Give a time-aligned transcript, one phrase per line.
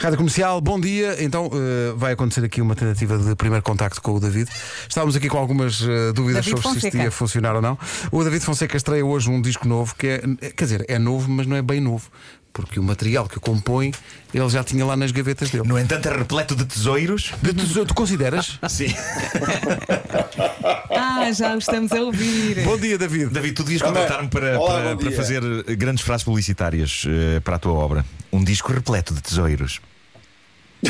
[0.00, 1.16] Rádio Comercial, bom dia.
[1.22, 4.48] Então eh, vai acontecer aqui uma tentativa de primeiro contacto com o David.
[4.88, 7.02] Estávamos aqui com algumas eh, dúvidas David sobre se isto Fonseca.
[7.04, 7.76] ia funcionar ou não.
[8.12, 10.20] O David Fonseca estreia hoje um disco novo que é,
[10.52, 12.08] quer dizer, é novo, mas não é bem novo.
[12.52, 13.92] Porque o material que o compõe
[14.32, 15.66] ele já tinha lá nas gavetas dele.
[15.66, 17.32] No entanto, é repleto de tesouros.
[17.42, 18.58] De tesouro, tu consideras?
[18.68, 18.94] Sim.
[20.90, 22.62] Ah, já o estamos a ouvir.
[22.64, 23.30] bom dia, David.
[23.30, 24.02] David, tu devias Também.
[24.02, 25.40] contratar-me para, Olá, para, para fazer
[25.76, 28.04] grandes frases publicitárias eh, para a tua obra.
[28.32, 29.80] Um disco repleto de tesouros.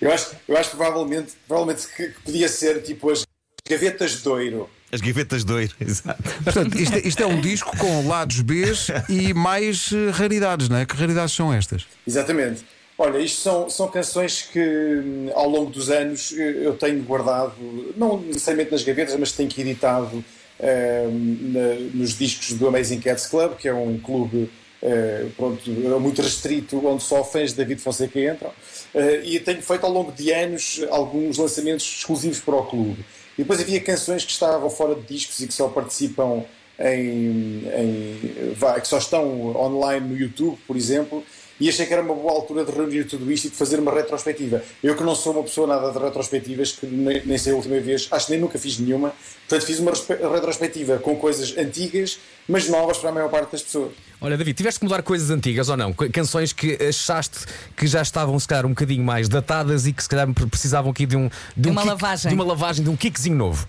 [0.00, 3.24] Eu acho, eu acho provavelmente, provavelmente que que podia ser tipo as
[3.68, 4.70] gavetas de ouro.
[4.92, 5.68] As gavetas de ouro.
[5.80, 6.22] Exato.
[6.44, 8.64] Portanto, isto, é- isto é um disco com lados B
[9.08, 10.86] e mais eh, raridades, não é?
[10.86, 11.84] Que raridades são estas?
[12.06, 12.64] Exatamente.
[13.00, 17.54] Olha, isto são, são canções que hum, ao longo dos anos eu eu tenho guardado,
[17.96, 20.16] não necessariamente nas gavetas, mas tenho que editado
[20.60, 24.50] hum, na- nos discos do Amazing Cats Club, que é um clube
[24.82, 25.68] eh, pronto,
[26.00, 28.50] muito restrito, onde só fãs de David Fonseca entram.
[28.94, 33.04] Eh, e tenho feito ao longo de anos alguns lançamentos exclusivos para o clube.
[33.36, 36.44] E depois havia canções que estavam fora de discos e que só participam
[36.78, 41.24] em, em- que só estão online no YouTube, por exemplo,
[41.60, 43.92] e achei que era uma boa altura de reunir tudo isto e de fazer uma
[43.92, 44.62] retrospectiva.
[44.82, 47.78] Eu que não sou uma pessoa nada de retrospectivas, que nem, nem sei a última
[47.80, 49.12] vez, acho que nem nunca fiz nenhuma,
[49.48, 49.92] portanto fiz uma
[50.32, 53.92] retrospectiva com coisas antigas, mas novas para a maior parte das pessoas.
[54.20, 55.92] Olha, David, tiveste que mudar coisas antigas ou não?
[55.92, 57.40] Canções que achaste
[57.76, 61.06] que já estavam, se calhar, um bocadinho mais datadas e que, se calhar, precisavam aqui
[61.06, 61.30] de um.
[61.56, 62.28] De, um uma kick- lavagem.
[62.30, 63.68] De uma lavagem, de um kickzinho novo.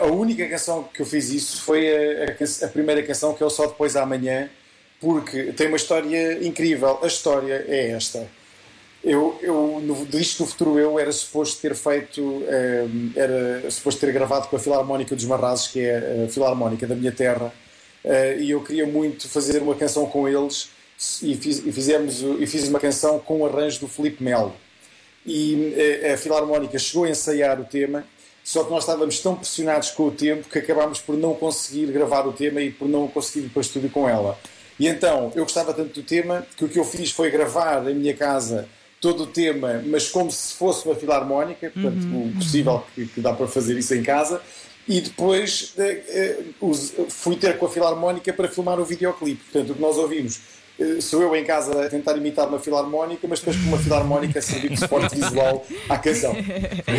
[0.00, 3.46] A única canção que eu fiz isso foi a, a a primeira canção, que é
[3.46, 4.48] o Só Depois Amanhã,
[5.00, 6.98] porque tem uma história incrível.
[7.02, 8.26] A história é esta.
[9.02, 14.12] Eu, eu no disco do Futuro Eu era suposto ter feito, eh, era suposto ter
[14.12, 17.52] gravado com a Filarmónica dos Marrazes, que é a Filarmónica da minha terra,
[18.02, 20.70] eh, e eu queria muito fazer uma canção com eles,
[21.22, 24.54] e, fiz, e, fizemos, e fiz uma canção com o arranjo do Filipe Melo
[25.26, 28.04] e eh, a Filarmónica chegou a ensaiar o tema,
[28.42, 32.26] só que nós estávamos tão pressionados com o tempo que acabámos por não conseguir gravar
[32.26, 34.38] o tema e por não conseguir ir para o estúdio com ela.
[34.78, 37.94] E então, eu gostava tanto do tema que o que eu fiz foi gravar em
[37.94, 38.68] minha casa
[39.00, 43.32] todo o tema, mas como se fosse uma filarmónica, portanto, o possível que, que dá
[43.32, 44.40] para fazer isso em casa.
[44.88, 49.42] E depois eh, us- fui ter com a filarmónica para filmar o videoclipe.
[49.50, 50.40] Portanto, o que nós ouvimos
[51.00, 54.42] sou eu em casa a tentar imitar uma filarmónica, mas depois com uma filarmónica a
[54.42, 56.34] servir de suporte visual à canção.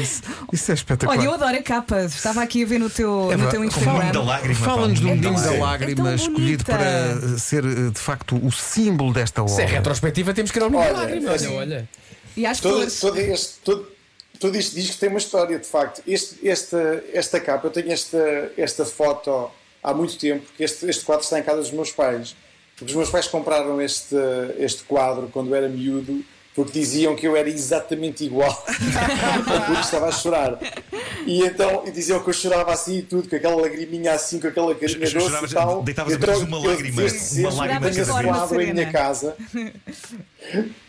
[0.01, 0.21] Isso,
[0.53, 1.17] isso é espetacular.
[1.19, 2.01] Olha, eu adoro a capa.
[2.05, 3.93] Estava aqui a ver no teu, É no teu Instagram.
[3.93, 4.59] menino da lágrima.
[4.59, 6.11] pá, Fala-nos do Menino da lágrima.
[6.11, 6.65] É escolhido bonita.
[6.65, 9.53] para eh, ser eh, de facto o símbolo desta obra.
[9.53, 11.27] Se é retrospectiva, temos que ir ao menino da Olha, lágrima.
[11.27, 11.89] Olha, assim, olha.
[12.37, 12.99] E às todo, flores.
[12.99, 13.87] todo, este, todo,
[14.39, 16.01] todo este disco tem uma história, de facto.
[16.07, 19.49] Este, esta, esta capa, eu tenho esta, esta foto
[19.83, 22.35] há muito tempo, porque este, este quadro está em casa dos meus pais.
[22.77, 24.15] Porque os meus pais compraram este,
[24.57, 30.07] este quadro quando eu era miúdo, porque diziam que eu era exatamente igual porque estava
[30.07, 30.57] a chorar.
[31.25, 34.47] E então e diziam que eu chorava assim e tudo, com aquela lagriminha assim, com
[34.47, 35.83] aquela carinha doce Choravas- e tal.
[35.83, 39.35] deitavas Então, apenas uma eu lágrima, uma lágrima tenho quadro em minha casa.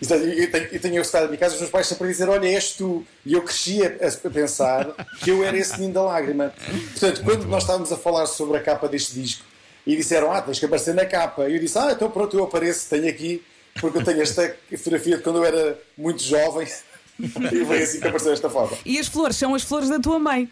[0.01, 2.73] Exato, Eu tenho, eu tenho, em minha casa, os meus pais sempre dizer: Olha, és
[2.73, 3.05] tu.
[3.25, 6.53] E eu crescia a, pensar que eu era esse menino da lágrima.
[6.93, 9.45] Portanto, quando nós estávamos a falar sobre a capa deste disco
[9.87, 11.49] e disseram: Ah, tens que aparecer na capa.
[11.49, 13.43] E eu disse: Ah, então pronto, eu apareço, tenho aqui,
[13.81, 16.67] porque eu tenho esta fotografia de quando eu era muito jovem.
[17.19, 18.77] E foi assim que apareceu esta foto.
[18.85, 20.47] E as flores são as flores da tua mãe.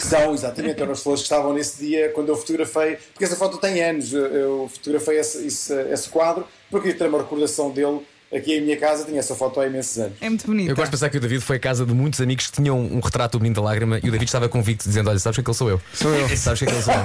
[0.00, 3.58] São, exatamente, eram as flores que estavam nesse dia quando eu fotografei, porque essa foto
[3.58, 8.00] tem anos, eu- fotografei esse, esse, esse quadro, porque queria ter uma recordação dele
[8.36, 10.16] aqui em minha casa, tinha essa foto há imensos anos.
[10.20, 10.70] É muito bonita.
[10.70, 12.78] Eu gosto de pensar que o David foi à casa de muitos amigos que tinham
[12.78, 15.40] um retrato do menino da lágrima e o David estava convicto, dizendo: Olha, sabes que
[15.40, 15.80] aquele sou eu.
[15.92, 16.28] Sou eu.
[16.36, 17.00] Sabes que aquele sou eu.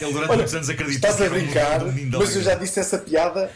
[0.06, 1.80] Ele durante muitos anos acreditou Estás a um brincar,
[2.18, 3.50] mas eu já disse essa piada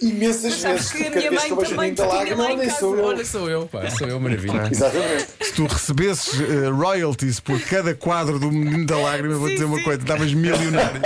[0.00, 1.10] imensas Mas sabes vezes.
[1.10, 3.04] que a minha mãe também menino da tinha lágrima, lá em sou eu.
[3.04, 4.68] Olha, sou eu, pá, sou eu, maravilha.
[4.70, 5.26] Exatamente.
[5.42, 9.64] Se tu recebesses eh, royalties por cada quadro do Menino da Lágrima, vou Sim, dizer
[9.66, 9.84] uma sim.
[9.84, 11.00] coisa, estavas milionário.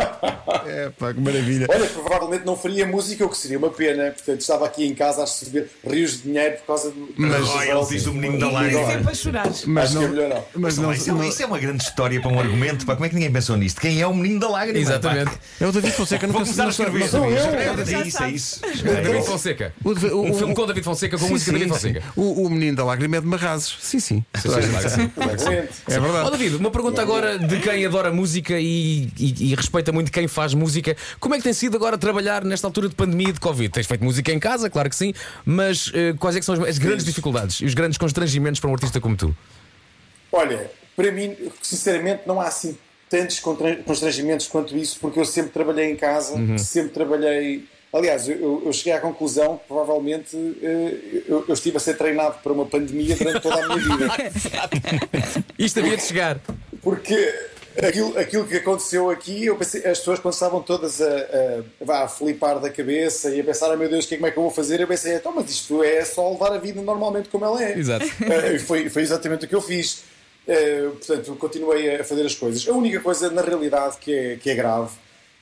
[0.66, 1.66] É pá, que maravilha.
[1.68, 4.10] Olha, provavelmente não faria música, o que seria uma pena.
[4.10, 7.08] Portanto, estava aqui em casa a receber rios de dinheiro por causa do.
[7.16, 9.14] Mas royalties do menino da lágrima.
[9.14, 9.46] chorar.
[9.66, 10.44] Mas que é não.
[10.54, 12.86] Mas Não, não, isso, é, não- isso é uma grande história para um argumento.
[12.86, 12.94] Pá.
[12.94, 13.80] Como é que ninguém pensou nisto?
[13.80, 14.78] Quem é o menino da lágrima?
[14.78, 15.30] Exatamente.
[15.30, 15.38] Pá?
[15.60, 17.02] é o David Fonseca, Vou nunca começar a não escrever.
[18.02, 18.60] É isso, é isso.
[18.84, 19.74] David Fonseca.
[19.84, 22.02] O, o- Um o- filme com David Fonseca com sim, música David Fonseca.
[22.16, 23.76] O, o Menino da Lágrima é de Marrazes.
[23.80, 24.24] Sim, sim.
[24.34, 26.30] É Ó verdade.
[26.30, 30.96] David, uma pergunta agora de quem adora música e respeita muito quem faz música.
[31.20, 33.70] Como é que tem sido agora trabalhar nesta altura de pandemia e de Covid?
[33.70, 35.12] Tens feito música em casa, claro que sim,
[35.44, 38.70] mas eh, quais é que são as, as grandes dificuldades e os grandes constrangimentos para
[38.70, 39.34] um artista como tu?
[40.30, 42.76] Olha, para mim, sinceramente, não há assim
[43.08, 48.72] tantos constrangimentos quanto isso, porque eu sempre trabalhei em casa, sempre trabalhei Aliás, eu, eu
[48.72, 53.14] cheguei à conclusão que provavelmente eh, eu, eu estive a ser treinado para uma pandemia
[53.14, 55.44] durante toda a minha vida.
[55.58, 56.40] Isto havia de chegar.
[56.80, 57.14] Porque
[57.76, 62.08] aquilo, aquilo que aconteceu aqui, eu pensei, as pessoas quando estavam todas a, a, a
[62.08, 64.42] flipar da cabeça e a pensar, ah, meu Deus, que é, como é que eu
[64.42, 64.80] vou fazer?
[64.80, 67.78] Eu pensei, então, mas isto é só levar a vida normalmente como ela é.
[67.78, 68.04] Exato.
[68.32, 70.04] Eh, foi, foi exatamente o que eu fiz.
[70.46, 72.66] Eh, portanto, continuei a fazer as coisas.
[72.68, 74.90] A única coisa, na realidade, que é, que é grave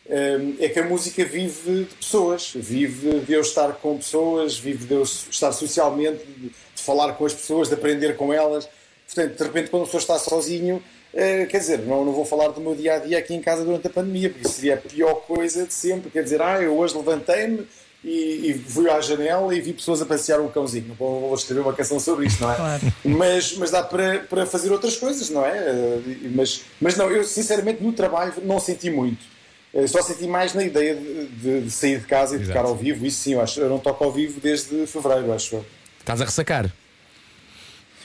[0.09, 4.87] eh, é que a música vive de pessoas, vive de eu estar com pessoas, vive
[4.87, 8.69] de eu estar socialmente, de, de falar com as pessoas, de aprender com elas.
[9.07, 10.83] Portanto, de repente, quando a pessoa está sozinho,
[11.15, 13.65] eh, quer dizer, não, não vou falar do meu dia a dia aqui em casa
[13.65, 16.11] durante a pandemia, porque isso seria a pior coisa de sempre.
[16.11, 17.67] Quer dizer, ah, eu hoje levantei-me
[18.05, 20.95] e, e fui à janela e vi pessoas a passear um cãozinho.
[20.99, 22.57] Bom, vou escrever uma canção sobre isto, não é?
[22.57, 22.93] Claro.
[23.05, 25.51] Mas, mas dá para, para fazer outras coisas, não é?
[25.59, 26.01] Eh,
[26.35, 29.23] Mas, mas não, eu sinceramente no trabalho não senti muito.
[29.75, 32.65] Eh, Só senti mais na ideia de, de- de sair de casa e de tocar
[32.65, 33.05] ao vivo.
[33.05, 33.61] Isso sim, eu acho.
[33.61, 35.67] Eu não toco ao vivo desde fevereiro, acho eu.
[36.01, 36.73] Estás a ressacar.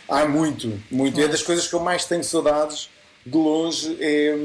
[0.08, 1.20] Há muito, muito.
[1.20, 2.90] É das coisas que eu mais tenho saudades
[3.26, 4.36] de longe é,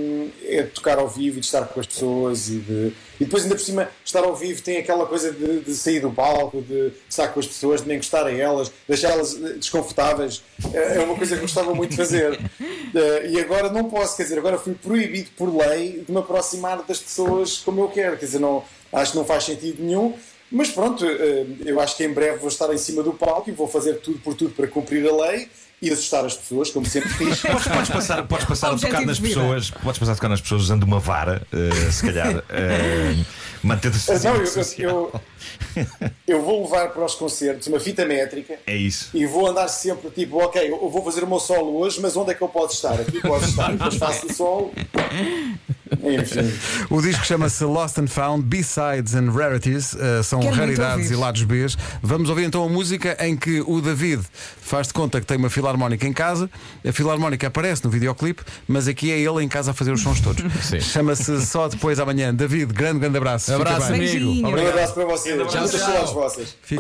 [0.42, 2.92] é tocar ao vivo e de estar com as pessoas e de.
[3.20, 6.10] E depois ainda por cima estar ao vivo tem aquela coisa de, de sair do
[6.10, 10.42] palco, de estar com as pessoas, de nem gostar a elas, deixá-las eh, desconfortáveis.
[10.72, 12.38] É é uma coisa que gostava muito de fazer.
[12.92, 16.82] Eh, E agora não posso, quer dizer, agora fui proibido por lei de me aproximar
[16.82, 18.16] das pessoas como eu quero.
[18.16, 20.12] Quer dizer, não, acho que não faz sentido nenhum.
[20.50, 23.52] Mas pronto, eh, eu acho que em breve vou estar em cima do palco e
[23.52, 25.48] vou fazer tudo por tudo para cumprir a lei
[25.82, 27.40] e assustar as pessoas, como sempre fiz.
[27.42, 30.62] Podes, podes passar, podes passar a tocar nas pessoas, podes passar a tocar nas pessoas
[30.62, 33.16] usando uma vara, eh, se calhar, eh,
[33.62, 34.42] mantendo-se Não, eu,
[34.78, 35.86] eu,
[36.26, 39.10] eu vou levar para os concertos uma fita métrica É isso.
[39.14, 42.32] e vou andar sempre tipo, ok, eu vou fazer o meu solo hoje, mas onde
[42.32, 43.00] é que eu posso estar?
[43.00, 44.72] Aqui posso estar, depois faço o solo.
[45.92, 46.52] Enfim.
[46.88, 51.42] O disco chama-se Lost and Found, B-Sides and Rarities, uh, são Quero raridades e lados
[51.42, 51.66] B.
[52.02, 54.22] Vamos ouvir então a música em que o David
[54.60, 56.48] faz de conta que tem uma filarmónica em casa,
[56.86, 60.20] a filarmónica aparece no videoclipe, mas aqui é ele em casa a fazer os sons
[60.20, 60.44] todos.
[60.80, 62.32] Chama-se Só Depois Amanhã.
[62.32, 63.52] David, grande, grande abraço.
[63.52, 63.98] Abraço, amigo.
[63.98, 64.44] Beijinho.
[64.44, 64.72] Um Obrigado.
[64.72, 65.36] abraço para vocês.
[65.48, 66.78] Tchau, tchau.